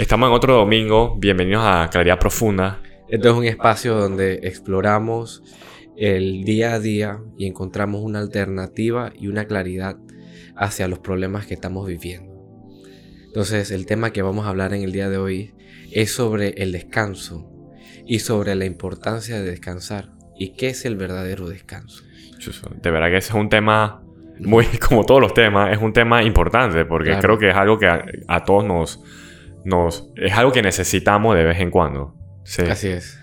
[0.00, 1.14] Estamos en otro domingo.
[1.18, 2.80] Bienvenidos a Claridad Profunda.
[3.10, 5.42] Este es un espacio donde exploramos
[5.94, 9.98] el día a día y encontramos una alternativa y una claridad
[10.56, 12.32] hacia los problemas que estamos viviendo.
[13.26, 15.52] Entonces, el tema que vamos a hablar en el día de hoy
[15.92, 17.46] es sobre el descanso
[18.06, 22.04] y sobre la importancia de descansar y qué es el verdadero descanso.
[22.80, 24.02] De verdad que ese es un tema
[24.38, 27.86] muy, como todos los temas, es un tema importante porque creo que es algo que
[27.86, 29.02] a, todos nos,
[29.64, 32.14] nos, es algo que necesitamos de vez en cuando.
[32.44, 32.62] Sí.
[32.62, 33.18] Así es.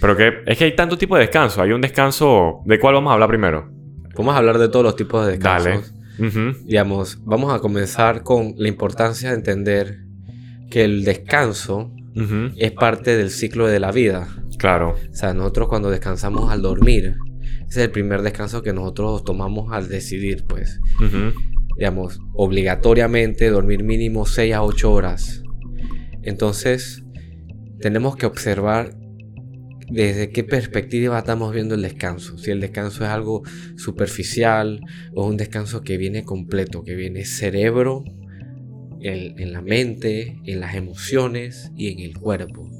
[0.00, 1.62] Pero que es que hay tanto tipo de descanso.
[1.62, 3.70] Hay un descanso, ¿de cuál vamos a hablar primero?
[4.16, 5.92] Vamos a hablar de todos los tipos de descansos.
[6.18, 6.54] Dale.
[6.64, 9.98] Digamos, vamos a comenzar con la importancia de entender
[10.70, 11.92] que el descanso
[12.56, 14.28] es parte del ciclo de la vida.
[14.58, 14.96] Claro.
[15.10, 17.16] O sea, nosotros cuando descansamos al dormir,
[17.60, 20.80] ese es el primer descanso que nosotros tomamos al decidir, pues.
[21.76, 25.42] Digamos, obligatoriamente dormir mínimo 6 a 8 horas.
[26.22, 27.02] Entonces,
[27.80, 28.96] tenemos que observar
[29.90, 32.38] desde qué perspectiva estamos viendo el descanso.
[32.38, 33.42] Si el descanso es algo
[33.76, 34.80] superficial
[35.14, 38.04] o un descanso que viene completo, que viene cerebro,
[39.04, 42.70] en la mente, en las emociones y en el cuerpo.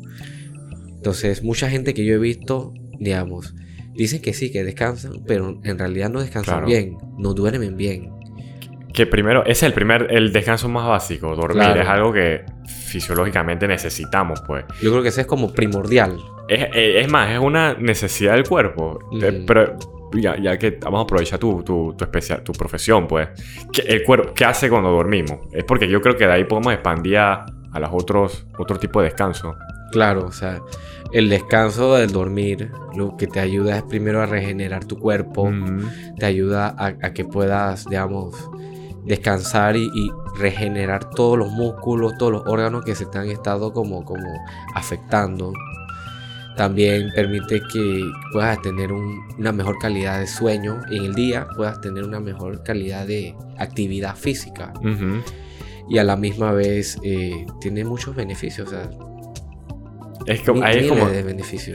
[0.89, 3.55] Entonces, mucha gente que yo he visto, digamos,
[3.95, 8.11] Dicen que sí, que descansan, pero en realidad no descansan bien, no duermen bien.
[8.93, 11.77] Que primero, ese es el primer, el descanso más básico, dormir.
[11.77, 14.65] Es algo que fisiológicamente necesitamos, pues.
[14.83, 16.19] Yo creo que ese es como primordial.
[16.49, 18.99] Es, es, más, es una necesidad del cuerpo.
[19.21, 19.77] Eh, pero
[20.15, 23.29] ya, ya, que vamos a aprovechar tu, tu, tu, especial, tu profesión, pues.
[23.73, 25.41] ¿qué, el cuerpo, ¿Qué hace cuando dormimos?
[25.53, 29.01] Es porque yo creo que de ahí podemos expandir a, a los otros, otro tipo
[29.01, 29.57] de descanso.
[29.93, 30.61] Claro, o sea,
[31.13, 35.51] el descanso del dormir lo que te ayuda es primero a regenerar tu cuerpo,
[36.19, 38.51] te ayuda a, que puedas, digamos,
[39.05, 44.03] descansar y, regenerar todos los músculos, todos los órganos que se te han estado como,
[44.05, 44.27] como
[44.75, 45.53] afectando.
[46.57, 52.05] También permite que puedas tener una mejor calidad de sueño en el día, puedas tener
[52.05, 54.73] una mejor calidad de actividad física.
[55.89, 58.69] Y a la misma vez eh, tiene muchos beneficios.
[58.69, 58.91] O sea,
[60.27, 61.09] es, como, ahí es como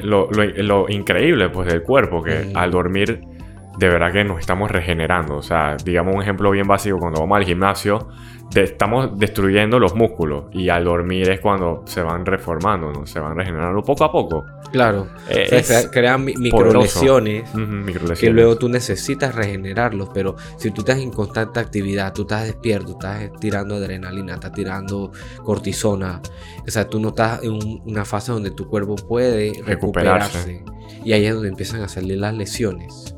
[0.03, 3.21] lo, lo, increíble pues del cuerpo, que al dormir
[3.77, 5.37] de verdad que nos estamos regenerando.
[5.37, 8.07] O sea, digamos un ejemplo bien básico, cuando vamos al gimnasio,
[8.55, 13.05] estamos destruyendo los músculos y al dormir es cuando se van reformando, ¿no?
[13.05, 14.45] se van regenerando poco a poco.
[14.71, 17.49] Claro, se crean microlesiones,
[18.19, 22.93] que luego tú necesitas regenerarlos, pero si tú estás en constante actividad, tú estás despierto,
[22.93, 25.11] estás tirando adrenalina, estás tirando
[25.43, 26.21] cortisona,
[26.65, 30.63] o sea, tú no estás en una fase donde tu cuerpo puede recuperarse.
[31.03, 33.16] Y ahí es donde empiezan a salir las lesiones.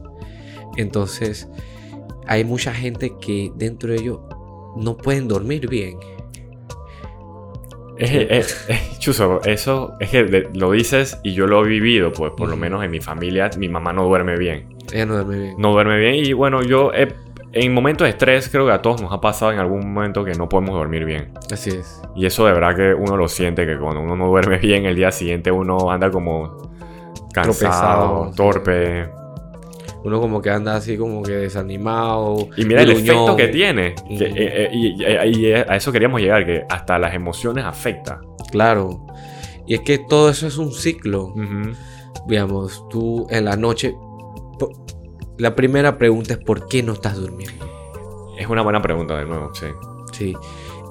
[0.79, 1.49] Entonces,
[2.25, 4.19] hay mucha gente que dentro de ellos
[4.77, 5.97] no pueden dormir bien.
[7.97, 8.65] Es,
[8.99, 12.81] chuso, eso es que lo dices y yo lo he vivido, pues por lo menos
[12.81, 14.69] en mi familia, mi mamá no duerme bien.
[14.93, 15.55] Ella no duerme bien.
[15.57, 19.11] No duerme bien y bueno, yo en momentos de estrés creo que a todos nos
[19.11, 21.33] ha pasado en algún momento que no podemos dormir bien.
[21.51, 22.01] Así es.
[22.15, 24.95] Y eso de verdad que uno lo siente, que cuando uno no duerme bien el
[24.95, 26.71] día siguiente uno anda como
[27.33, 29.09] cansado, torpe
[30.03, 32.49] uno como que anda así como que desanimado.
[32.55, 33.95] Y mira el efecto que tiene.
[34.09, 38.21] Eh, eh, y, a eso queríamos llegar, que hasta las emociones afecta.
[38.51, 39.05] Claro.
[39.67, 41.33] Y es que todo eso es un ciclo.
[42.27, 43.95] Digamos, tú en la noche...
[45.37, 47.65] La primera pregunta es ¿por qué no estás durmiendo?
[48.37, 49.67] Es una buena pregunta de nuevo, sí.
[50.11, 50.35] Sí.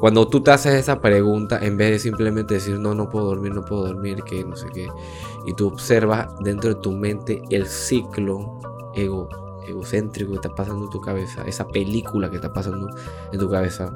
[0.00, 3.52] Cuando tú te haces esa pregunta, en vez de simplemente decir, no, no puedo dormir,
[3.52, 4.88] no puedo dormir, que no sé qué,
[5.47, 8.57] y tú observas dentro de tu mente el ciclo
[8.98, 9.28] ego,
[9.69, 12.88] egocéntrico que está pasando en tu cabeza, esa película que está pasando
[13.32, 13.92] en tu cabeza.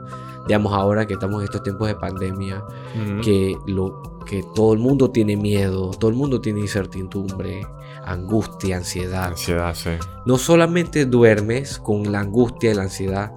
[0.46, 2.64] Digamos ahora que estamos en estos tiempos de pandemia,
[3.22, 7.66] que, lo, que todo el mundo tiene miedo, todo el mundo tiene incertidumbre,
[8.04, 9.28] angustia, ansiedad.
[9.28, 9.90] Ansiedad, sí.
[10.26, 13.32] No solamente duermes con la angustia y la ansiedad,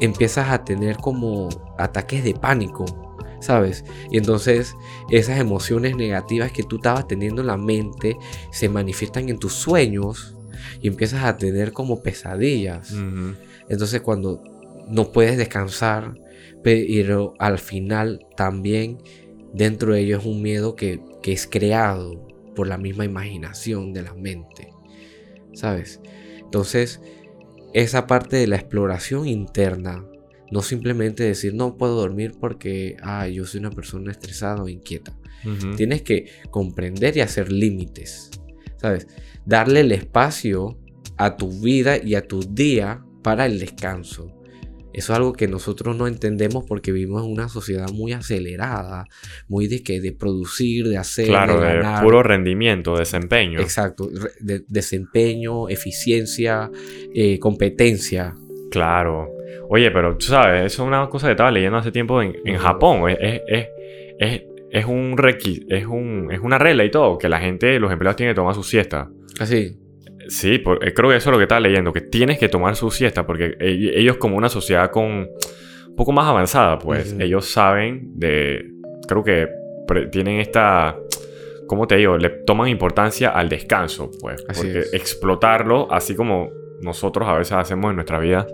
[0.00, 2.84] empiezas a tener como ataques de pánico.
[3.38, 3.84] ¿sabes?
[4.10, 4.74] Y entonces
[5.10, 8.18] esas emociones negativas que tú estabas teniendo en la mente
[8.50, 10.35] se manifiestan en tus sueños
[10.80, 12.94] y empiezas a tener como pesadillas.
[13.68, 14.42] Entonces cuando
[14.88, 16.14] no puedes descansar,
[16.62, 18.98] pero al final también
[19.52, 22.24] dentro de ello es un miedo que, es creado
[22.54, 24.72] por la misma imaginación de la mente.
[25.54, 26.00] ¿Sabes?
[26.38, 27.00] Entonces,
[27.74, 30.04] esa parte de la exploración interna,
[30.52, 35.16] no simplemente decir no puedo dormir porque ah, yo soy una persona estresada o inquieta.
[35.76, 38.30] Tienes que comprender y hacer límites.
[38.76, 39.06] ¿Sabes?
[39.46, 40.76] darle el espacio
[41.16, 44.32] a tu vida y a tu día para el descanso.
[44.92, 49.06] Eso es algo que nosotros no entendemos porque vivimos en una sociedad muy acelerada,
[49.46, 53.60] muy de que de producir, de hacer, claro, de, puro rendimiento, desempeño.
[53.60, 54.08] Exacto,
[54.40, 56.70] de, desempeño, eficiencia,
[57.14, 58.34] eh, competencia.
[58.70, 59.28] Claro.
[59.68, 63.10] Oye, pero tú sabes, eso es una cosa que estaba leyendo hace tiempo en, Japón.
[63.10, 63.66] Es, es,
[64.18, 65.16] es, es un
[65.68, 68.54] es, un, es una regla y todo, que la gente, los empleados tienen que tomar
[68.54, 69.08] su siesta.
[69.38, 69.76] Así.
[69.78, 69.86] ¿Ah,
[70.28, 72.90] Sí, eh, creo que eso es lo que estaba leyendo, que tienes que tomar su
[72.90, 78.72] siesta, porque ellos como una sociedad con un poco más avanzada, pues ellos saben de,
[79.06, 79.48] creo que
[80.10, 80.96] tienen esta,
[81.66, 82.18] ¿cómo te digo?
[82.18, 86.50] Le toman importancia al descanso, pues, porque explotarlo, así como
[86.82, 88.46] nosotros a veces hacemos en nuestra vida,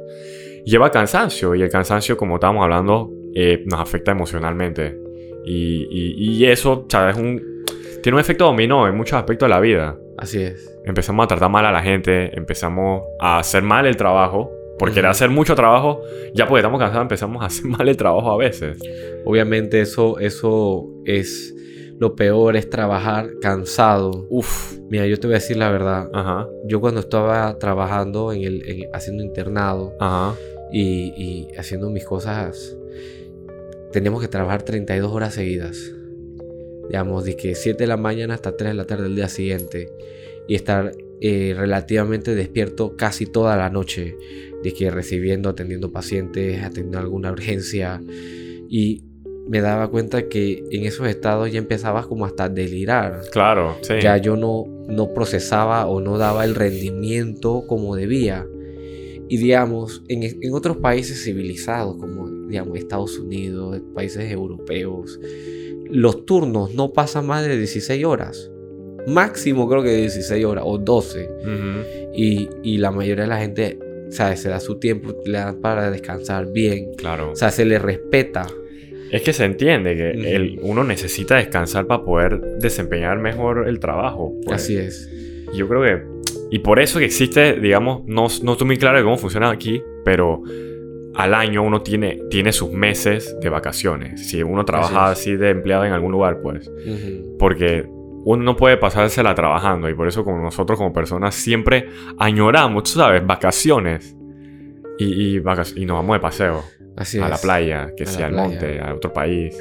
[0.64, 5.01] lleva cansancio, y el cansancio, como estábamos hablando, eh, nos afecta emocionalmente.
[5.44, 7.16] Y, y, eso, ¿sabes?
[7.16, 7.64] Un,
[8.02, 9.96] tiene un efecto dominó en muchos aspectos de la vida.
[10.18, 10.78] Así es.
[10.84, 14.50] Empezamos a tratar mal a la gente, empezamos a hacer mal el trabajo.
[14.78, 16.00] Por querer hacer mucho trabajo,
[16.34, 18.78] ya porque estamos cansados, empezamos a hacer mal el trabajo a veces.
[19.24, 21.54] Obviamente eso, eso es
[21.98, 24.26] lo peor, es trabajar cansado.
[24.28, 24.76] Uf.
[24.90, 26.10] Mira, yo te voy a decir la verdad.
[26.12, 26.48] Ajá.
[26.64, 30.34] Yo cuando estaba trabajando en el, haciendo internado Ajá.
[30.72, 32.76] Y, y haciendo mis cosas,
[33.92, 35.92] teníamos que trabajar 32 horas seguidas
[36.88, 39.90] digamos, de que 7 de la mañana hasta 3 de la tarde del día siguiente
[40.46, 44.16] y estar eh, relativamente despierto casi toda la noche,
[44.62, 48.02] de que recibiendo, atendiendo pacientes, atendiendo alguna urgencia
[48.68, 49.04] y
[49.48, 53.22] me daba cuenta que en esos estados ya empezaba como hasta a delirar.
[53.32, 53.94] Claro, sí.
[54.00, 58.46] Ya yo no, no procesaba o no daba el rendimiento como debía.
[59.32, 65.18] Y digamos, en, en otros países civilizados como digamos Estados Unidos, países europeos,
[65.90, 68.50] los turnos no pasan más de 16 horas.
[69.06, 71.30] Máximo creo que 16 horas o 12.
[72.14, 73.78] y, la mayoría de la gente,
[74.10, 74.40] ¿sabes?
[74.40, 76.92] Se da su tiempo, le dan para descansar bien.
[76.98, 77.32] Claro.
[77.32, 78.46] O sea, se le respeta.
[79.10, 84.34] Es que se entiende que el, uno necesita descansar para poder desempeñar mejor el trabajo.
[84.44, 84.62] Pues.
[84.62, 85.10] Así es.
[85.54, 86.11] Yo creo que...
[86.52, 89.82] Y por eso que existe, digamos, no, no estoy muy claro de cómo funciona aquí,
[90.04, 90.42] pero
[91.14, 94.28] al año uno tiene, tiene sus meses de vacaciones.
[94.28, 96.70] Si uno trabaja así, de empleado en algún lugar, pues.
[97.38, 101.88] Porque uno no puede pasársela trabajando y por eso como nosotros como personas siempre
[102.18, 104.14] añoramos, tú sabes, vacaciones.
[104.98, 105.42] Y, y,
[105.76, 106.62] y nos vamos de paseo.
[106.98, 109.56] Así a la playa, que sea al monte, a otro país.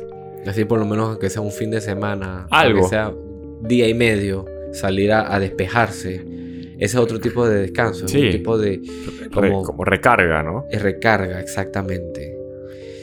[0.46, 2.48] Así por lo menos que sea un fin de semana.
[2.52, 2.82] Algo.
[2.82, 3.14] Que sea
[3.62, 6.41] día y medio, salir a despejarse
[6.82, 8.26] ese es otro tipo de descanso, sí.
[8.26, 8.82] un tipo de...
[9.32, 10.66] Como, recarga, ¿no?
[10.72, 12.36] Es recarga, exactamente.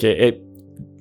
[0.01, 0.43] Que, eh,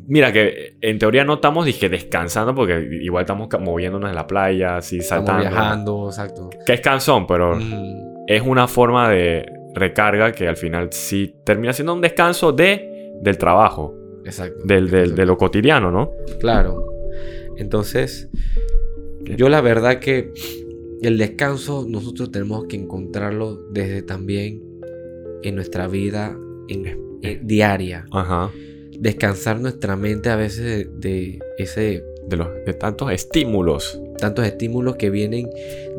[0.05, 4.77] mira, que en teoría no estamos dije, descansando porque igual estamos moviéndonos en la playa,
[4.77, 5.41] así saltando.
[5.41, 6.49] Estamos viajando, exacto.
[6.67, 7.57] Que es cansón, pero
[8.27, 13.39] es una forma de recarga que al final sí termina siendo un descanso de, del
[13.39, 13.95] trabajo.
[14.23, 14.63] Exacto.
[14.65, 16.11] Del, del, de lo cotidiano, ¿no?
[16.39, 16.85] Claro.
[17.57, 18.29] Entonces,
[19.21, 20.31] yo la verdad que
[21.01, 24.63] el descanso nosotros tenemos que encontrarlo desde también
[25.43, 26.37] en nuestra vida
[26.69, 27.07] en,
[27.43, 28.05] diaria.
[28.11, 28.51] Ajá.
[28.99, 32.03] Descansar nuestra mente a veces de, ese...
[32.27, 34.01] De, los, de tantos estímulos.
[34.17, 35.49] Tantos estímulos que vienen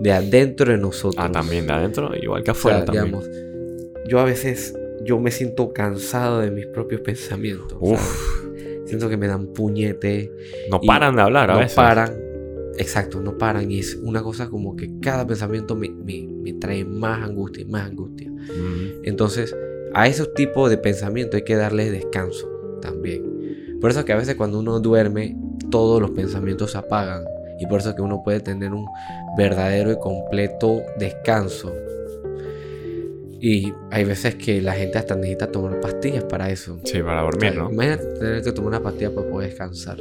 [0.01, 1.25] de adentro de nosotros.
[1.25, 3.21] Ah, también de adentro, igual que afuera también.
[4.07, 4.75] yo a veces,
[5.05, 7.77] yo me siento cansado de mis propios pensamientos.
[7.81, 8.45] Uf.
[8.85, 10.33] Siento que me dan puñete.
[10.71, 11.75] No paran de hablar a no veces.
[11.75, 12.28] paran
[12.79, 15.91] Exacto, no paran y es una cosa como que cada pensamiento me,
[16.61, 18.31] trae más angustia y más angustia.
[19.03, 19.55] Entonces,
[19.95, 22.49] a esos tipos de pensamientos hay que darles descanso
[22.81, 23.79] también.
[23.81, 25.37] Por eso que a veces cuando uno duerme,
[25.71, 27.25] todos los pensamientos se apagan.
[27.61, 28.87] Y por eso que uno puede tener un
[29.37, 31.75] verdadero y completo descanso.
[33.41, 36.79] Y hay veces que la gente hasta necesita tomar pastillas para eso.
[36.85, 37.71] Sí, para dormir, ¿no?
[37.73, 39.99] Imagínate tener que tomar una pastilla para poder descansar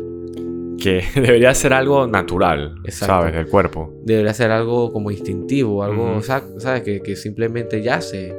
[0.87, 3.33] que debería ser algo natural, ¿sabes?
[3.33, 3.93] Del cuerpo.
[4.05, 6.81] Debería ser algo como instintivo, algo, ¿sabes?
[6.81, 8.33] Que, que, simplemente yace.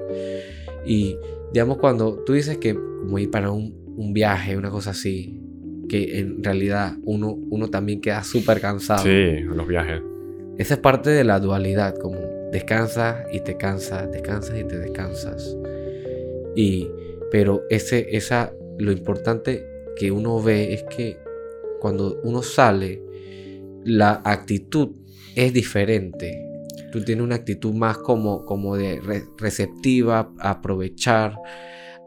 [0.86, 1.16] Y,
[1.52, 5.42] digamos, cuando tú dices que como ir para un, un viaje, una cosa así,
[5.88, 9.02] que en realidad uno, uno también queda súper cansado.
[9.02, 10.00] Sí, los viajes.
[10.56, 12.18] Esa es parte de la dualidad, como
[12.50, 15.54] descansas y te cansas, descansas y te descansas.
[16.56, 16.88] Y,
[17.30, 21.27] pero ese, esa, lo importante que uno ve es que
[21.80, 23.02] cuando uno sale,
[23.84, 24.90] la actitud
[25.34, 26.44] es diferente.
[26.92, 29.00] Tú tienes una actitud más como, como de
[29.38, 31.36] receptiva, a aprovechar,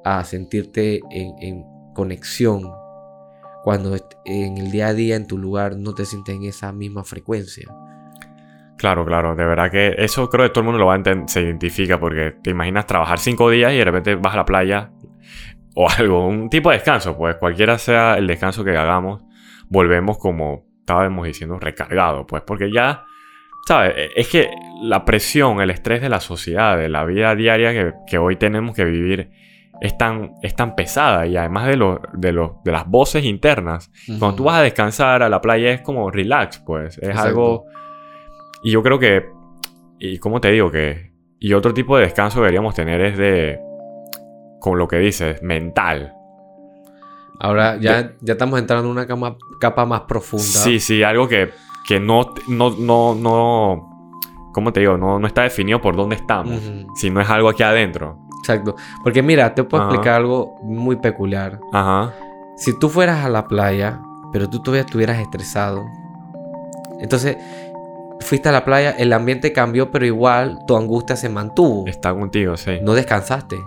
[0.03, 1.63] a sentirte en,
[1.93, 2.63] conexión.
[3.63, 7.03] Cuando en el día a día, en tu lugar, no te sientes en esa misma
[7.03, 7.67] frecuencia.
[8.77, 11.41] Claro, claro, de verdad que eso creo que todo el mundo lo va a se
[11.41, 14.91] identifica porque te imaginas trabajar cinco días y de repente vas a la playa
[15.75, 19.21] o algo, un tipo de descanso, pues cualquiera sea el descanso que hagamos,
[19.71, 23.05] volvemos como estábamos diciendo recargado, pues porque ya,
[23.65, 23.93] ¿sabes?
[23.95, 24.51] E, es que
[24.83, 28.83] la presión, el estrés de la sociedad, de la vida diaria que, hoy tenemos que
[28.83, 29.31] vivir,
[29.79, 32.31] es tan, es tan pesada y además de, lo, de,
[32.63, 36.59] de las voces internas, cuando tú vas a descansar a la playa es como relax,
[36.59, 37.65] pues, es algo...
[38.63, 39.25] Y yo creo que,
[39.97, 41.11] y como te digo, que...
[41.39, 43.59] Y otro tipo de descanso deberíamos tener es de
[44.59, 46.13] con lo que dices, mental.
[47.43, 50.43] Ahora ya, ya estamos entrando en una cama, capa más profunda.
[50.43, 51.49] Sí, sí, algo que,
[51.87, 54.21] que no, no, no, no,
[54.53, 54.95] ¿cómo te digo?
[54.95, 56.61] No, no está definido por dónde estamos,
[56.95, 58.19] si no es algo aquí adentro.
[58.41, 58.75] Exacto.
[59.03, 61.59] Porque mira, te puedo explicar algo muy peculiar.
[61.73, 62.13] Ajá.
[62.57, 63.99] Si tú fueras a la playa,
[64.31, 65.83] pero tú todavía estuvieras estresado,
[66.99, 67.37] entonces
[68.19, 71.87] fuiste a la playa, el ambiente cambió, pero igual tu angustia se mantuvo.
[71.87, 72.77] Está contigo, sí.
[72.83, 73.59] No descansaste.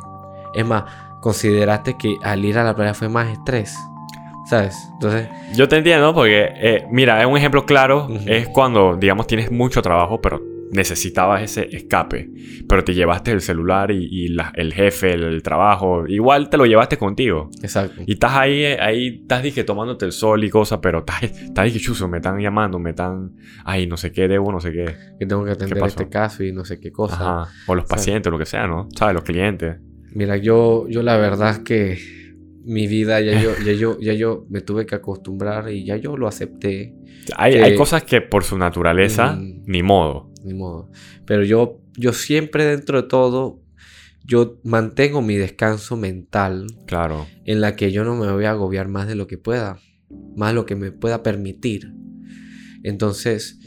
[0.55, 0.85] Es más,
[1.25, 3.75] consideraste que al ir a la playa fue más estrés.
[4.45, 4.77] ¿Sabes?
[4.93, 5.27] Entonces...
[5.55, 10.21] Yo te entiendo porque, eh, mira, un ejemplo claro es cuando, digamos, tienes mucho trabajo,
[10.21, 12.29] pero necesitabas ese escape,
[12.69, 17.49] pero te llevaste el celular y, el jefe, el, trabajo, igual te lo llevaste contigo.
[17.63, 18.03] Exacto.
[18.07, 21.65] Y estás ahí, eh, ahí estás dije tomándote el sol y cosas, pero estás, estás
[21.65, 23.33] dije chuzo, me están llamando, me están,
[23.65, 24.95] ay, no sé qué, debo, no sé qué.
[25.19, 27.15] Que tengo que atender este caso y no sé qué cosa.
[27.15, 27.53] Ajá.
[27.67, 28.89] O los pacientes, lo que sea, ¿no?
[28.95, 29.15] ¿Sabes?
[29.15, 29.79] Los clientes.
[30.15, 31.99] Mira, yo, yo la verdad es que
[32.65, 36.17] mi vida ya yo, ya yo, ya yo me tuve que acostumbrar y ya yo
[36.17, 36.95] lo acepté.
[37.37, 39.65] Hay, hay cosas que por su naturaleza, mm.
[39.67, 40.31] ni modo.
[40.45, 40.91] Ni modo.
[41.27, 43.61] Pero yo, yo siempre dentro de todo,
[44.25, 46.67] yo mantengo mi descanso mental.
[46.87, 47.27] Claro.
[47.45, 49.79] En la que yo no me voy a agobiar más de lo que pueda.
[50.37, 51.93] Más de lo que me pueda permitir.
[52.83, 53.59] Entonces,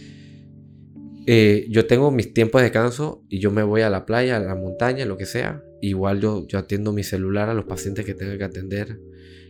[1.26, 4.40] eh, yo tengo mis tiempos de descanso y yo me voy a la playa, a
[4.40, 5.62] la montaña, lo que sea.
[5.82, 9.00] Igual yo, yo atiendo mi celular a los pacientes que tenga que atender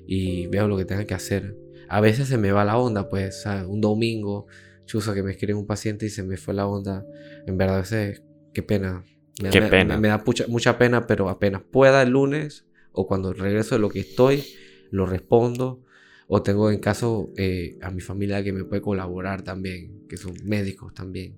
[0.05, 1.55] y veo lo que tenga que hacer.
[1.89, 4.47] A veces se me va la onda, pues, un domingo,
[4.85, 7.05] chusa que me escribe un paciente y se me fue la onda.
[7.45, 9.03] En verdad, ese, qué pena.
[9.41, 9.97] Me, qué pena.
[9.97, 13.89] Me, da mucha, mucha pena, pero apenas pueda el lunes o cuando regreso de lo
[13.89, 14.43] que estoy,
[14.91, 15.83] lo respondo.
[16.27, 20.33] O tengo en caso eh, a mi familia que me puede colaborar también, que son
[20.43, 21.37] médicos también.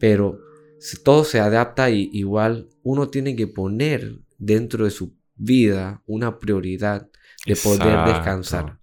[0.00, 0.40] Pero
[1.02, 7.08] todo se adapta y igual uno tiene que poner dentro de su vida una prioridad
[7.46, 8.78] de poder descansar.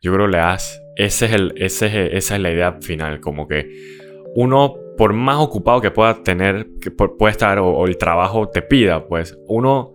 [0.00, 3.48] Yo creo que le das, ese es el, ese esa es la idea final, como
[3.48, 8.62] que uno, por más ocupado que pueda tener, que puede estar o, el trabajo te
[8.62, 9.92] pida, pues uno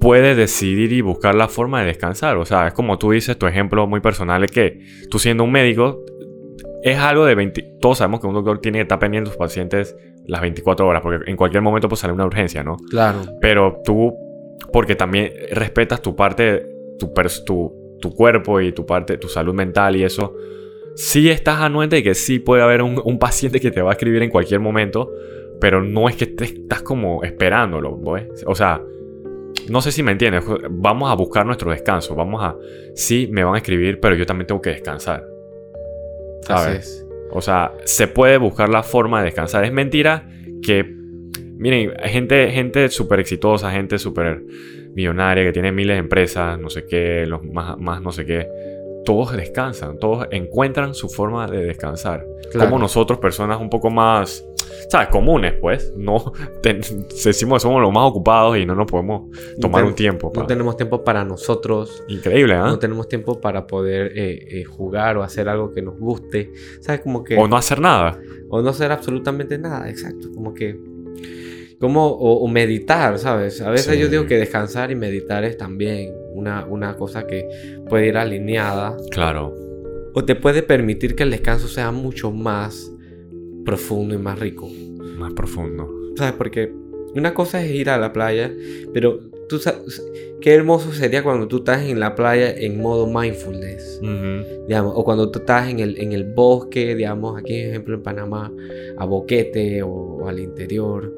[0.00, 2.36] puede decidir y buscar la forma de descansar.
[2.36, 5.52] O sea, es como tú dices, tu ejemplo muy personal es que tú siendo un
[5.52, 6.04] médico,
[6.82, 7.78] es algo de 20...
[7.80, 9.96] Todos sabemos que un doctor tiene que estar pendiente de sus pacientes
[10.28, 12.76] las 24 horas, porque en cualquier momento pues sale una urgencia, ¿no?
[12.90, 13.20] Claro.
[13.40, 14.14] Pero tú,
[14.72, 16.66] porque también respetas tu parte,
[16.98, 17.12] tu,
[17.44, 20.36] tu, tu cuerpo y tu parte, tu salud mental y eso,
[20.94, 24.22] sí estás anuente de que sí puede haber un, paciente que te va a escribir
[24.22, 25.10] en cualquier momento,
[25.60, 28.44] pero no es que te estás como esperándolo, ¿ves?
[28.46, 28.82] O sea,
[29.70, 32.54] no sé si me entiendes, vamos a buscar nuestro descanso, vamos a,
[32.94, 35.24] sí, me van a escribir, pero yo también tengo que descansar.
[36.42, 37.07] ¿Sabes?
[37.30, 39.64] O sea, se puede buscar la forma de descansar.
[39.64, 40.28] Es mentira
[40.62, 40.84] que,
[41.58, 44.42] miren, gente, gente súper exitosa, gente súper
[44.94, 48.48] millonaria que tiene miles de empresas, no sé qué, los más, más no sé qué
[49.08, 52.26] todos descansan, todos encuentran su forma de descansar.
[52.52, 54.46] Como nosotros, personas un poco más,
[54.88, 55.08] ¿sabes?
[55.08, 55.92] Comunes, pues.
[55.96, 56.32] No
[56.62, 60.32] decimos que somos los más ocupados y no nos podemos tomar un tiempo.
[60.34, 62.02] No tenemos tiempo para nosotros.
[62.08, 62.58] Increíble, ¿eh?
[62.58, 66.52] No tenemos tiempo para poder eh, eh, jugar o hacer algo que nos guste.
[66.80, 67.00] ¿Sabes?
[67.00, 67.36] Como que...
[67.36, 68.18] O no hacer nada.
[68.48, 70.28] O no hacer absolutamente nada, exacto.
[70.32, 70.78] Como que
[71.80, 73.60] como, o, meditar, ¿sabes?
[73.60, 77.48] A veces yo digo que descansar y meditar es también una, una cosa que
[77.88, 78.96] puede ir alineada.
[79.10, 79.54] Claro.
[80.14, 82.90] O te puede permitir que el descanso sea mucho más
[83.68, 84.66] profundo y más rico.
[85.18, 85.86] Más profundo.
[86.16, 86.32] ¿Sabes?
[86.38, 86.72] Porque
[87.14, 88.50] una cosa es ir a la playa,
[88.94, 90.02] pero tú sabes,
[90.40, 94.00] qué hermoso sería cuando tú estás en la playa en modo mindfulness,
[94.66, 98.02] digamos, o cuando tú estás en el, en el bosque, digamos, aquí, por ejemplo, en
[98.02, 98.50] Panamá,
[98.96, 101.14] a Boquete o al interior,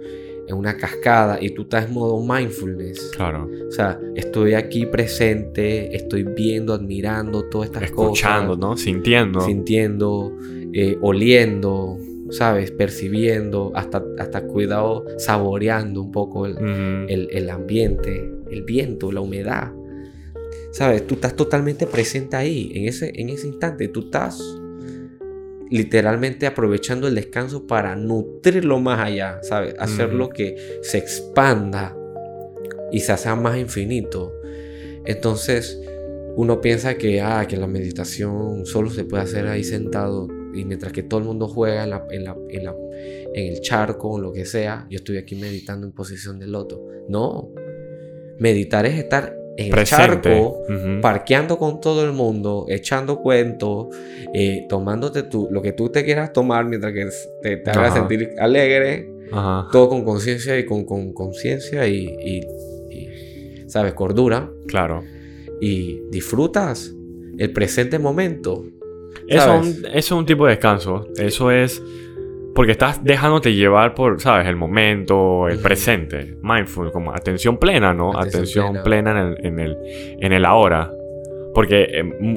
[0.48, 3.12] en una cascada y tú estás en modo mindfulness.
[3.14, 3.48] Claro.
[3.68, 8.14] O sea, estoy aquí presente, estoy viendo, admirando todas estas cosas.
[8.14, 8.76] Escuchando, ¿no?
[8.76, 9.40] Sintiendo.
[9.40, 10.32] Sintiendo,
[10.72, 11.96] eh, oliendo,
[12.30, 12.70] ¿sabes?
[12.70, 19.72] Percibiendo, hasta, hasta cuidado, saboreando un poco el, el ambiente, el viento, la humedad.
[20.72, 21.06] ¿Sabes?
[21.06, 23.88] Tú estás totalmente presente ahí, en ese, en ese instante.
[23.88, 24.40] Tú estás
[25.68, 29.74] literalmente aprovechando el descanso para nutrirlo más allá, ¿sabes?
[29.78, 31.96] Hacerlo que se expanda
[32.92, 34.32] y se haga más infinito.
[35.06, 35.80] Entonces,
[36.36, 40.92] uno piensa que, ah, que la meditación solo se puede hacer ahí sentado y mientras
[40.92, 42.74] que todo el mundo juega en, la, en, la, en, la,
[43.34, 46.82] en el charco o lo que sea, yo estoy aquí meditando en posición de loto.
[47.08, 47.50] No,
[48.38, 50.62] meditar es estar en el charco,
[51.02, 53.88] parqueando con todo el mundo, echando cuentos,
[54.32, 57.08] eh, tomándote tú, lo que tú te quieras tomar mientras que
[57.42, 59.10] te, te haga sentir alegre,
[59.70, 63.92] todo con conciencia y con conciencia y, y, ¿sabes?
[63.94, 64.50] Cordura.
[64.66, 65.04] Claro.
[65.60, 66.94] Y disfrutas
[67.38, 68.64] el presente momento.
[69.30, 71.06] Eso, eso es un tipo de descanso.
[71.16, 71.82] Eso es
[72.54, 74.46] porque estás dejándote llevar por, ¿sabes?
[74.46, 76.36] El momento, el presente.
[76.42, 78.18] Mindful, como atención plena, ¿no?
[78.18, 79.76] Atención, plena, en, el, en, el,
[80.20, 80.90] en el ahora.
[81.54, 82.36] Porque, em,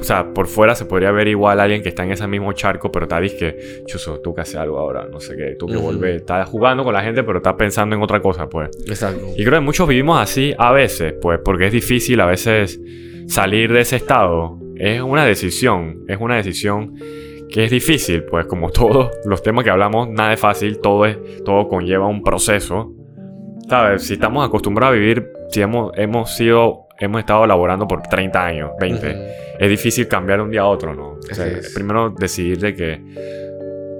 [0.00, 2.52] o sea, por fuera se podría ver igual a alguien que está en ese mismo
[2.52, 5.76] charco, pero está que, chuso, tú que haces algo ahora, no sé qué, tú que
[5.76, 8.70] vuelves, estás jugando con la gente, pero estás pensando en otra cosa, pues.
[8.86, 9.26] Exacto.
[9.36, 12.80] Y creo que muchos vivimos así a veces, pues, porque es difícil a veces
[13.26, 14.58] salir de ese estado.
[14.78, 16.94] Es una decisión, es una decisión
[17.50, 21.18] que es difícil, pues como todos los temas que hablamos, nada es fácil, todo, es,
[21.44, 22.94] todo conlleva un proceso.
[23.68, 24.04] ¿Sabes?
[24.04, 28.70] Si estamos acostumbrados a vivir, si hemos, hemos sido, hemos estado laborando por 30 años,
[28.80, 29.16] 20,
[29.58, 31.18] es difícil cambiar de un día a otro, ¿no?
[31.30, 33.02] O sea, primero decidir de que,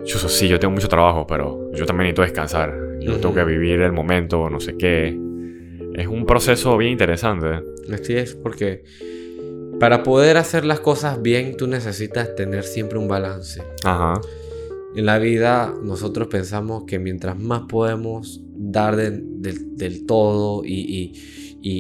[0.07, 2.75] yo sí, yo tengo mucho trabajo, pero yo también necesito descansar.
[3.01, 5.09] Yo tengo que vivir el momento, no sé qué.
[5.95, 7.61] Es un proceso bien interesante.
[7.93, 8.85] Así es, porque
[9.79, 13.63] para poder hacer las cosas bien, tú necesitas tener siempre un balance.
[13.85, 14.21] Ajá.
[14.95, 21.13] En la vida nosotros pensamos que mientras más podemos dar del todo y,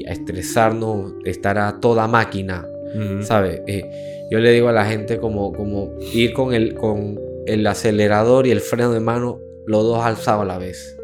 [0.06, 2.66] estresarnos, estar a toda máquina,
[3.22, 3.62] ¿sabes?
[3.66, 8.46] Eh, yo le digo a la gente como, como ir con el, con el acelerador
[8.46, 10.97] y el freno de mano, los dos alzados a la vez.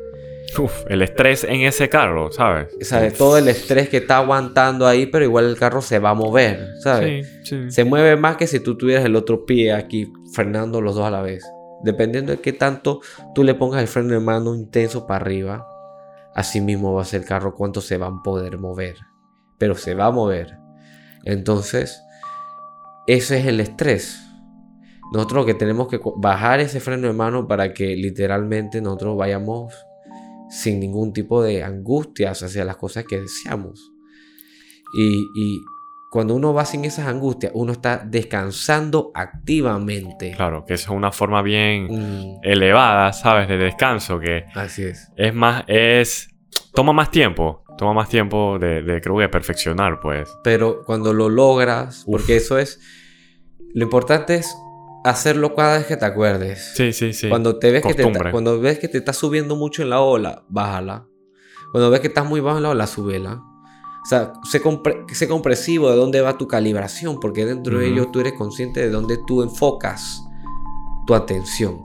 [0.58, 2.68] Uf, el estrés en ese carro, ¿sabes?
[2.82, 3.14] ¿Sabes?
[3.18, 6.68] Todo el estrés que está aguantando ahí, pero igual el carro se va a mover,
[6.80, 7.26] ¿sabes?
[7.42, 7.70] Sí, sí.
[7.70, 11.10] Se mueve más que si tú tuvieras el otro pie aquí frenando los dos a
[11.10, 11.44] la vez.
[11.82, 13.00] Dependiendo de qué tanto
[13.34, 15.66] tú le pongas el freno de mano intenso para arriba,
[16.34, 18.96] así mismo va a ser el carro cuánto se va a poder mover.
[19.58, 20.56] Pero se va a mover.
[21.24, 22.00] Entonces,
[23.06, 24.20] ese es el estrés.
[25.12, 29.74] Nosotros lo que tenemos que bajar ese freno de mano para que literalmente nosotros vayamos
[30.48, 33.92] sin ningún tipo de angustias hacia las cosas que deseamos.
[34.96, 35.62] Y,
[36.10, 40.30] cuando uno va sin esas angustias, uno está descansando activamente.
[40.36, 42.38] Claro, que es una forma bien mm.
[42.44, 43.48] elevada, ¿sabes?
[43.48, 44.44] De descanso, que...
[44.54, 45.10] Así es.
[45.16, 46.28] Es más, es...
[46.72, 50.28] Toma más tiempo, toma más tiempo de, creo que perfeccionar, pues.
[50.44, 52.78] Pero cuando lo logras, porque eso es...
[53.74, 54.56] Lo importante es
[55.04, 56.72] hacerlo cada vez que te acuerdes.
[56.74, 57.28] Sí, sí, sí.
[57.28, 60.44] Cuando te ves que te cuando ves que te estás subiendo mucho en la ola,
[60.48, 61.06] bájala.
[61.70, 63.34] Cuando ves que estás muy bajo en la ola, súbela.
[63.34, 64.60] O sea, sé,
[65.12, 68.90] sé compresivo de dónde va tu calibración, porque dentro de ello tú eres consciente de
[68.90, 70.24] dónde tú enfocas
[71.06, 71.82] tu atención.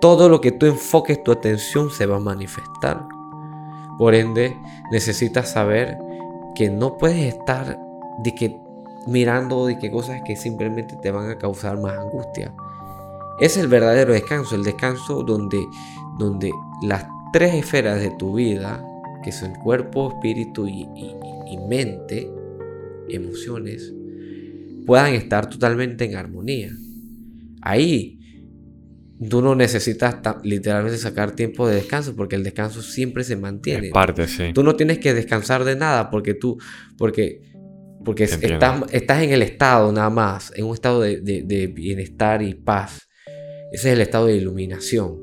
[0.00, 3.06] Todo lo que tú enfoques tu atención se va a manifestar.
[3.98, 4.56] Por ende,
[4.92, 5.98] necesitas saber
[6.54, 7.78] que no puedes estar
[8.18, 8.56] de que
[9.08, 12.54] mirando de qué cosas que simplemente te van a causar más angustia.
[13.40, 15.64] Es el verdadero descanso, el descanso donde,
[16.18, 18.84] donde las tres esferas de tu vida,
[19.22, 20.86] que son cuerpo, espíritu y,
[21.68, 22.30] mente,
[23.08, 23.92] emociones,
[24.86, 26.70] puedan estar totalmente en armonía.
[27.62, 28.18] Ahí
[29.28, 33.90] tú no necesitas literalmente sacar tiempo de descanso porque el descanso siempre se mantiene.
[33.90, 34.52] parte, sí.
[34.52, 36.58] Tú no tienes que descansar de nada porque tú,
[36.96, 37.48] porque
[38.08, 43.06] porque estás, estás, en el estado nada más, en un estado de, bienestar y paz.
[43.70, 45.20] Ese es el estado de iluminación.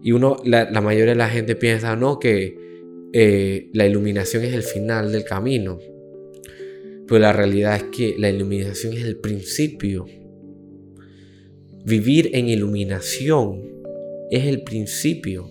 [0.00, 2.56] Y uno, la, mayoría de la gente piensa, no, que
[3.12, 5.80] eh, la iluminación es el final del camino.
[7.08, 10.06] Pero la realidad es que la iluminación es el principio.
[11.84, 13.82] Vivir en iluminación
[14.30, 15.50] es el principio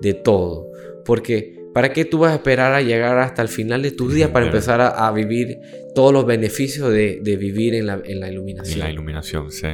[0.00, 0.70] de todo.
[1.04, 4.32] Porque ¿Para qué tú vas a esperar a llegar hasta el final de tu día
[4.32, 5.60] para empezar a, vivir
[5.94, 8.80] todos los beneficios de, vivir en la, iluminación?
[8.80, 9.68] En la iluminación, sí.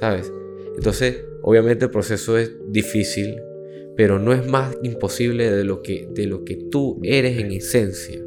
[0.00, 0.32] ¿Sabes?
[0.76, 3.36] Entonces, obviamente el proceso es difícil,
[3.96, 8.20] pero no es más imposible de lo que, de lo que tú eres en esencia.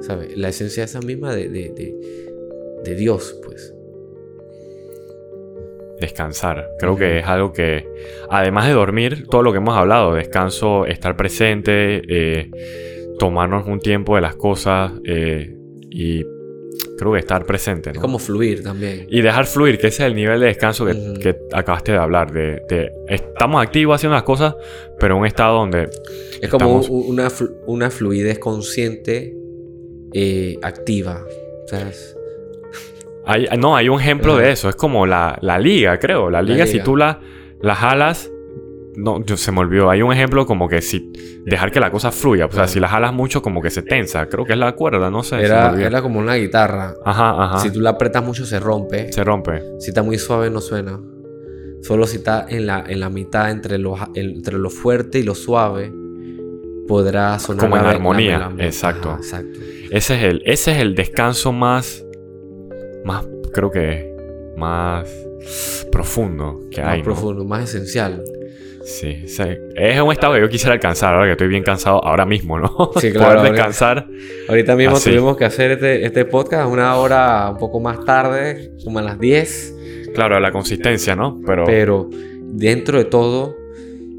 [0.00, 0.36] ¿Sabes?
[0.36, 3.72] La esencia esa misma de, de Dios, pues
[6.00, 6.68] descansar.
[6.78, 7.86] Creo que es algo que,
[8.30, 12.50] además de dormir, todo lo que hemos hablado, descanso, estar presente, eh,
[13.18, 15.54] tomarnos un tiempo de las cosas eh,
[15.90, 16.24] y
[16.98, 17.90] creo que estar presente.
[17.90, 17.94] ¿no?
[17.94, 19.06] Es como fluir también.
[19.08, 22.32] Y dejar fluir, que ese es el nivel de descanso que, acabaste de hablar.
[22.32, 24.54] De, estamos activos haciendo las cosas,
[24.98, 25.88] pero en un estado donde...
[26.40, 27.28] Es como una,
[27.66, 29.34] una, fluidez consciente
[30.12, 31.24] eh, activa.
[33.58, 34.68] No, hay un ejemplo de eso.
[34.68, 36.30] Es como la, liga, creo.
[36.30, 37.20] La liga, si tú la,
[37.60, 38.30] la jalas
[38.98, 39.90] no, se me olvidó.
[39.90, 41.12] Hay un ejemplo como que si
[41.46, 42.46] dejar que la cosa fluya.
[42.46, 44.26] O sea, si la jalas mucho, como que se tensa.
[44.26, 45.40] Creo que es la cuerda, no sé.
[45.40, 46.94] Era, era como una guitarra.
[47.04, 47.58] Ajá, ajá.
[47.60, 49.12] Si tú la apretas mucho, se rompe.
[49.12, 49.62] Se rompe.
[49.78, 51.00] Si está muy suave, no suena.
[51.82, 55.36] Solo si está en la, en la mitad entre lo, entre lo fuerte y lo
[55.36, 55.92] suave,
[56.88, 57.66] podrá sonar.
[57.66, 58.50] Como en armonía.
[58.58, 59.14] exacto.
[59.16, 59.60] exacto.
[59.90, 62.04] Ese es, el, ese es el descanso más.
[63.08, 64.14] Más, creo que.
[64.58, 65.08] Más
[65.90, 66.98] profundo que hay.
[66.98, 68.22] Más profundo, más esencial.
[68.84, 69.24] Sí,
[69.76, 72.90] es un estado que yo quisiera alcanzar ahora que estoy bien cansado ahora mismo, ¿no?
[73.00, 73.40] Sí, claro.
[73.40, 74.06] Poder descansar.
[74.48, 78.98] Ahorita mismo tuvimos que hacer este, este podcast una hora un poco más tarde, como
[78.98, 79.74] a las 10.
[80.14, 81.40] Claro, la consistencia, ¿no?
[81.46, 82.10] Pero, Pero
[82.42, 83.56] dentro de todo,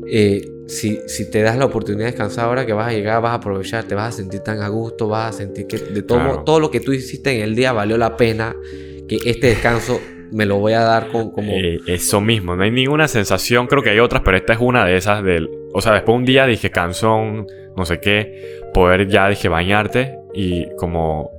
[0.07, 3.31] eh, si, si, te das la oportunidad de descansar ahora que vas a llegar, vas
[3.31, 6.43] a aprovechar, te vas a sentir tan a gusto, vas a sentir que de todo,
[6.43, 8.55] todo lo que tú hiciste en el día valió la pena,
[9.07, 9.99] que este descanso
[10.31, 11.51] me lo voy a dar con como...
[11.51, 14.85] Eh, eso mismo, no hay ninguna sensación, creo que hay otras, pero esta es una
[14.85, 15.49] de esas del...
[15.73, 20.67] O sea, después un día dije cansón, no sé qué, poder ya dije bañarte y
[20.75, 21.31] como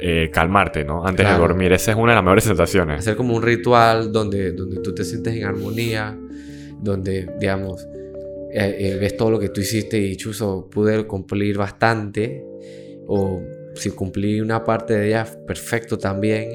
[0.00, 1.04] eh, calmarte, ¿no?
[1.04, 3.00] Antes de dormir, esa es una de las mejores sensaciones.
[3.00, 6.16] Hacer como un ritual donde, donde tú te sientes en armonía,
[6.80, 7.84] donde, digamos,
[8.54, 12.44] eh, ves todo lo que tú hiciste y chuzo, pude cumplir bastante,
[13.06, 13.42] o
[13.74, 16.48] si cumplí una parte de ella, perfecto también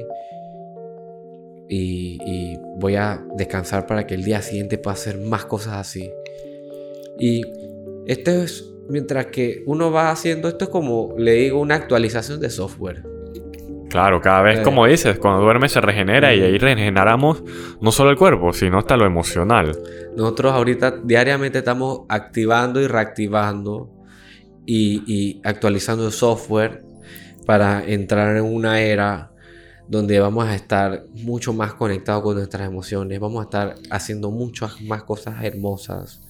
[1.69, 6.09] y, voy a descansar para que el día siguiente pueda hacer más cosas así.
[7.19, 7.41] Y
[8.07, 12.49] esto es, mientras que uno va haciendo esto es como, le digo, una actualización de
[12.49, 13.03] software.
[13.89, 17.43] Claro, cada vez, como dices, cuando duerme se regenera y ahí regeneramos
[17.81, 19.77] no solo el cuerpo, sino hasta lo emocional.
[20.15, 23.91] Nosotros ahorita diariamente estamos activando y reactivando
[24.65, 26.83] y, y actualizando el software
[27.47, 29.31] para entrar en una era
[29.87, 34.79] donde vamos a estar mucho más conectados con nuestras emociones, vamos a estar haciendo muchas
[34.81, 36.21] más cosas hermosas,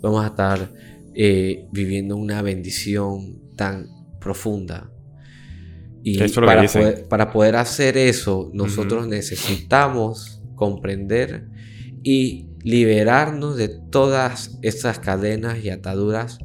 [0.00, 0.72] vamos a estar
[1.14, 3.86] eh, viviendo una bendición tan
[4.18, 4.90] profunda.
[6.08, 11.48] Y para, poder, para, poder, hacer eso, nosotros necesitamos comprender
[12.04, 16.38] y liberarnos de todas esas cadenas y ataduras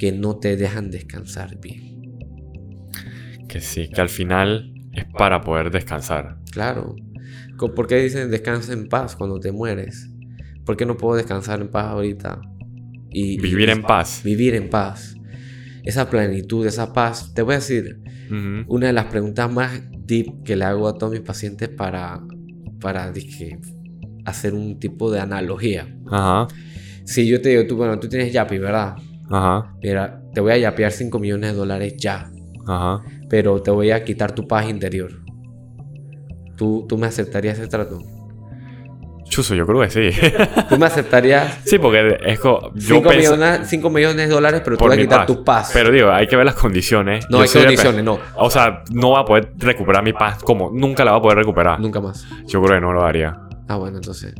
[0.00, 2.16] que no te dejan descansar bien.
[3.48, 6.38] Que sí, que al final es para poder descansar.
[6.50, 6.96] Claro.
[7.56, 10.10] ¿Por qué dicen descansa en paz cuando te mueres?
[10.64, 12.40] ¿Por qué no puedo descansar en paz ahorita?
[13.12, 14.22] Y, vivir en paz.
[14.24, 15.14] Vivir en paz.
[15.84, 17.32] Esa plenitud, esa paz.
[17.34, 18.00] Te voy a decir,
[18.66, 22.20] una de las preguntas más deep que le hago a todos mis pacientes para,
[22.80, 23.12] para
[24.24, 25.94] hacer un tipo de analogía.
[26.10, 26.48] Ajá.
[27.04, 28.96] Si yo te digo, tú, bueno, tú tienes Yapi, ¿verdad?
[29.30, 29.74] Ajá.
[29.82, 32.30] Mira, te voy a yapear 5 millones de dólares ya.
[32.66, 33.02] Ajá
[33.34, 35.10] pero te voy a quitar tu paz interior.
[36.56, 37.98] ¿Tú, tú me aceptarías ese trato?
[39.34, 40.10] Chuso, yo creo que sí.
[40.68, 41.58] ¿Tú me aceptarías?
[41.64, 42.70] Sí, porque es como...
[42.78, 45.70] 5 millones, millones de dólares, pero tú vas a quitar tu paz.
[45.72, 47.26] Pero digo, hay que ver las condiciones.
[47.28, 48.20] No, hay condiciones, no.
[48.36, 51.38] O sea, no va a poder recuperar mi paz como nunca la va a poder
[51.38, 51.80] recuperar.
[51.80, 52.24] Nunca más.
[52.46, 53.36] Yo creo que no lo haría.
[53.66, 54.34] Ah, bueno, entonces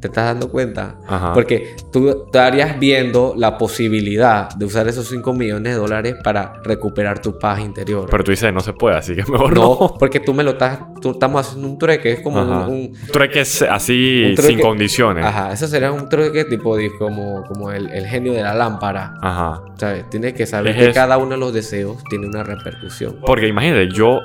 [0.00, 0.96] te estás dando cuenta.
[1.34, 7.20] Porque tú estarías viendo la posibilidad de usar esos 5 millones de dólares para recuperar
[7.20, 8.08] tu paz interior.
[8.10, 9.78] Pero tú dices, no se puede, así que mejor no.
[9.80, 13.40] No, porque tú me lo estás, tú estamos haciendo un trueque, es como un, Trueque
[13.40, 15.24] así, sin condiciones.
[15.24, 19.14] Ajá, eso sería un trueque tipo como, como el, genio de la lámpara.
[19.20, 19.62] Ajá.
[19.76, 20.08] ¿Sabes?
[20.10, 23.18] Tienes que saber que cada uno de los deseos tiene una repercusión.
[23.24, 24.20] Porque imagínate, yo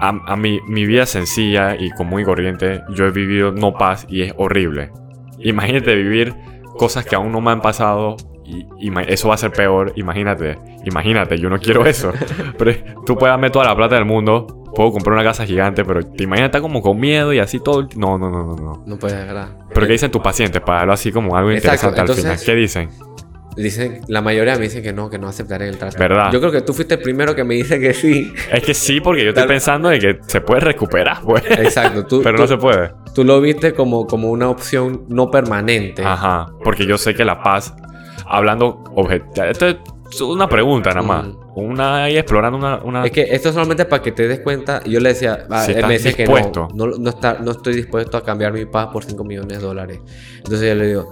[0.00, 4.22] a, mi, mi, vida sencilla y común y corriente, yo he vivido no paz y
[4.22, 4.90] es horrible.
[5.38, 6.34] Imagínate vivir
[6.78, 8.66] cosas que aún no me han pasado y,
[9.08, 9.92] eso va a ser peor.
[9.96, 12.12] Imagínate, imagínate, yo no quiero eso.
[12.58, 12.72] pero
[13.04, 16.24] tú puedes darme toda la plata del mundo, puedo comprar una casa gigante, pero te
[16.24, 17.86] imaginas estar como con miedo y así todo.
[17.96, 18.82] No, no, no, no, no.
[18.86, 19.48] No puedes, ¿verdad?
[19.72, 22.38] Pero ¿qué dicen tus pacientes para darlo así como algo interesante al final?
[22.44, 22.88] ¿Qué dicen?
[23.56, 25.98] Dicen, la mayoría me dicen que no, que no aceptaré el trato.
[25.98, 26.30] ¿Verdad?
[26.32, 28.32] Yo creo que tú fuiste el primero que me dice que sí.
[28.52, 31.42] Es que sí, porque yo estoy pensando de que se puede recuperar, pues.
[31.50, 32.06] Exacto.
[32.06, 32.92] Tú, Pero no se puede.
[33.14, 36.04] Tú lo viste como, como una opción no permanente.
[36.04, 36.46] Ajá.
[36.62, 37.74] Porque yo sé que la paz,
[38.26, 38.84] hablando.
[39.34, 41.26] Esto es una pregunta nada más.
[41.56, 44.82] Una ahí explorando una, Es que esto es solamente para que te des cuenta.
[44.84, 48.16] Yo le decía, ah, él me dice que no, no, no, está, no estoy dispuesto
[48.16, 50.00] a cambiar mi paz por 5 millones de dólares.
[50.38, 51.10] Entonces yo le digo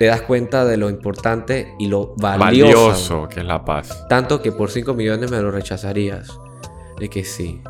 [0.00, 4.06] te das cuenta de lo importante y lo valioso, que es la paz.
[4.08, 6.38] Tanto que por 5 millones me lo rechazarías.
[6.98, 7.60] De que sí.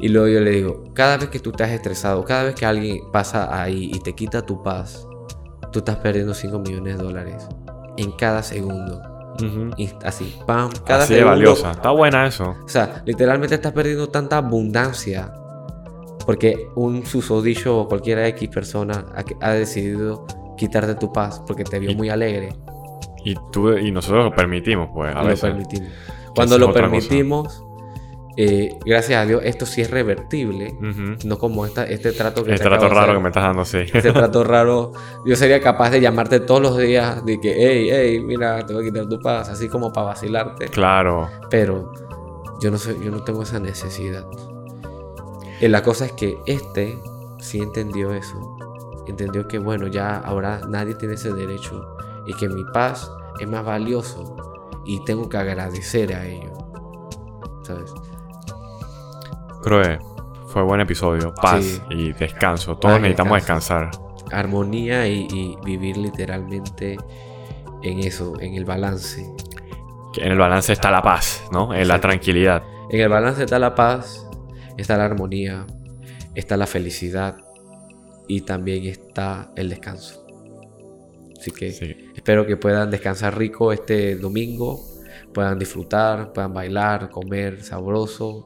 [0.00, 3.00] Y luego yo le digo, cada vez que tú estás estresado, cada vez que alguien
[3.12, 5.06] pasa ahí y te quita tu paz,
[5.72, 7.46] tú estás perdiendo 5 millones de dólares
[7.98, 9.02] en cada segundo.
[9.76, 11.72] y así, pam, cada así valiosa.
[11.72, 12.56] Está buena eso.
[12.64, 15.34] O sea, literalmente estás perdiendo tanta abundancia
[16.24, 19.04] porque un susodicho o cualquiera X persona
[19.42, 22.54] ha, decidido quitarte tu paz porque te vio muy alegre.
[23.24, 25.88] Y, tú, y nosotros lo permitimos, pues, a lo permitimos.
[26.34, 27.64] Cuando lo permitimos,
[28.36, 30.76] eh, gracias a Dios, esto sí es revertible.
[31.24, 33.78] No como esta, este trato que Este trato raro que me estás dando, sí.
[33.78, 34.92] Este trato raro.
[35.24, 38.82] Yo sería capaz de llamarte todos los días de que, hey, hey, mira, te voy
[38.82, 40.68] a quitar tu paz, así como para vacilarte.
[40.68, 41.30] Claro.
[41.50, 41.92] Pero
[42.60, 44.26] yo no, sé, yo no tengo esa necesidad.
[45.60, 46.98] Y la cosa es que este
[47.38, 48.53] sí entendió eso.
[49.06, 53.64] Entendió que, bueno, ya ahora nadie tiene ese derecho y que mi paz es más
[53.64, 54.36] valioso
[54.86, 56.52] y tengo que agradecer a ello.
[57.62, 57.92] ¿Sabes?
[59.62, 59.98] Creo que
[60.48, 61.34] fue buen episodio.
[61.34, 62.76] Paz y descanso.
[62.76, 63.90] Todos necesitamos descansar.
[64.30, 66.96] Armonía y, vivir literalmente
[67.82, 69.30] en eso, en el balance.
[70.16, 71.74] en el balance está la paz, ¿no?
[71.74, 72.62] En la tranquilidad.
[72.90, 74.26] En el balance está la paz,
[74.76, 75.66] está la armonía,
[76.34, 77.44] está la felicidad
[78.28, 80.26] y también está el descanso.
[81.38, 81.68] Así que
[82.14, 84.82] espero que puedan descansar rico este domingo,
[85.32, 88.44] puedan disfrutar, puedan bailar, comer sabroso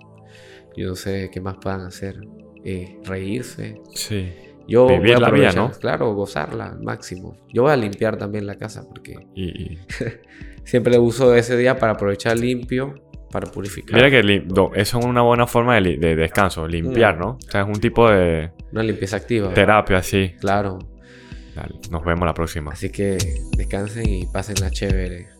[0.78, 2.20] yo no sé qué más puedan hacer.
[2.64, 3.80] Eh, reírse.
[3.94, 4.32] Sí.
[4.68, 5.72] Yo Vivir la vida, ¿no?
[5.72, 7.36] Claro, gozarla al máximo.
[7.52, 9.16] Yo voy a limpiar también la casa porque
[10.64, 12.94] siempre uso ese día para aprovechar limpio,
[13.30, 13.94] para purificar.
[13.94, 17.20] Mira que eso es una buena forma de, descanso, limpiar, mm.
[17.20, 17.28] ¿no?
[17.30, 18.50] O sea, es un tipo de...
[18.72, 19.52] Una limpieza activa.
[19.54, 20.34] Terapia, sí.
[20.40, 20.78] Claro.
[21.90, 22.72] nos vemos la próxima.
[22.72, 23.18] Así que
[23.56, 25.37] descansen y pasen la chévere.